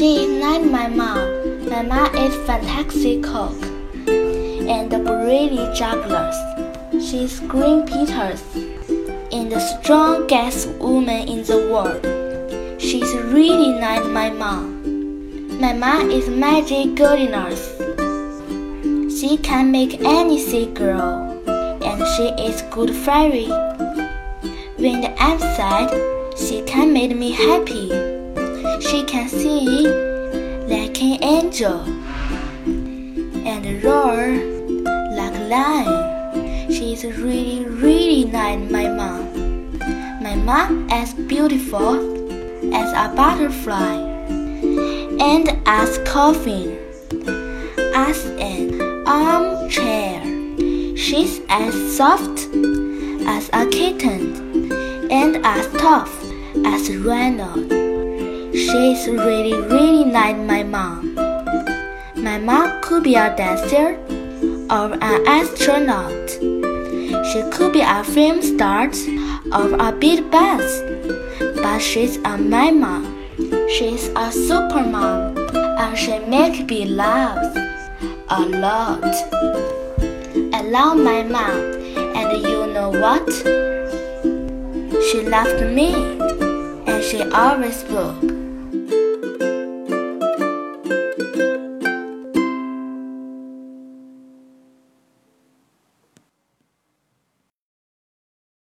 She 0.00 0.16
is 0.16 0.42
like 0.42 0.64
my 0.64 0.88
mom 0.88 1.68
My 1.68 1.82
mom 1.82 2.14
is 2.16 2.34
fantastic 2.46 3.22
cook 3.22 3.52
and 4.08 4.90
really 4.90 5.68
jugglers. 5.74 6.36
She's 7.06 7.40
Green 7.40 7.84
Peters 7.84 8.42
and 9.30 9.52
the 9.52 9.60
strongest 9.60 10.68
woman 10.78 11.28
in 11.28 11.42
the 11.42 11.68
world. 11.70 12.00
She's 12.80 13.12
really 13.14 13.74
like 13.78 14.06
my 14.06 14.30
mom. 14.30 15.60
My 15.60 15.74
mom 15.74 16.10
is 16.10 16.30
magic 16.30 16.94
goodness. 16.94 17.60
She 19.20 19.36
can 19.36 19.70
make 19.70 20.00
anything 20.00 20.72
grow, 20.72 21.42
and 21.84 22.00
she 22.16 22.32
is 22.42 22.62
good 22.70 22.96
fairy. 23.04 23.48
When 24.78 25.04
I'm 25.18 25.38
sad, 25.38 25.92
she 26.38 26.62
can 26.62 26.94
make 26.94 27.14
me 27.14 27.32
happy. 27.32 28.19
She 28.90 29.04
can 29.04 29.28
sing 29.28 29.84
like 30.68 31.00
an 31.00 31.22
angel 31.22 31.78
and 33.46 33.84
roar 33.84 34.34
like 35.14 35.32
a 35.32 35.46
lion. 35.46 36.72
She's 36.72 37.04
really, 37.04 37.64
really 37.66 38.24
like 38.24 38.58
my 38.68 38.88
mom. 38.88 39.78
My 40.20 40.34
mom 40.34 40.88
as 40.90 41.14
beautiful 41.14 42.02
as 42.74 42.90
a 42.90 43.14
butterfly 43.14 43.94
and 45.20 45.56
as 45.66 45.98
coffin, 45.98 46.76
as 47.94 48.24
an 48.40 49.06
armchair. 49.06 50.20
She's 50.96 51.40
as 51.48 51.96
soft 51.96 52.48
as 53.24 53.50
a 53.52 53.68
kitten 53.70 54.72
and 55.12 55.46
as 55.46 55.68
tough 55.74 56.12
as 56.64 56.88
a 56.88 56.98
rhino. 56.98 57.79
She's 58.60 59.08
really, 59.08 59.54
really 59.54 60.04
like 60.04 60.36
my 60.36 60.62
mom. 60.62 61.14
My 62.14 62.36
mom 62.36 62.82
could 62.82 63.04
be 63.04 63.14
a 63.14 63.34
dancer 63.34 63.96
or 64.68 64.92
an 65.00 65.26
astronaut. 65.26 66.28
She 67.24 67.40
could 67.50 67.72
be 67.72 67.80
a 67.80 68.04
film 68.04 68.42
star 68.42 68.90
or 69.56 69.74
a 69.80 69.90
big 69.92 70.30
boss. 70.30 70.82
But 71.62 71.78
she's 71.78 72.18
a 72.18 72.36
my 72.36 72.70
mom. 72.70 73.16
She's 73.70 74.08
a 74.14 74.30
super 74.30 74.84
mom. 74.84 75.38
And 75.56 75.96
she 75.96 76.18
make 76.18 76.68
me 76.68 76.84
laugh 76.84 77.40
a 78.28 78.42
lot. 78.42 79.02
I 80.52 80.60
love 80.60 80.98
my 80.98 81.22
mom. 81.22 81.56
And 82.14 82.42
you 82.42 82.66
know 82.74 82.90
what? 82.90 83.26
She 85.08 85.22
loved 85.22 85.64
me. 85.74 85.94
And 86.86 87.02
she 87.02 87.22
always 87.32 87.84
will. 87.84 88.49